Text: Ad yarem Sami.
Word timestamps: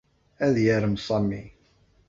Ad 0.45 0.55
yarem 0.65 0.95
Sami. 1.07 1.43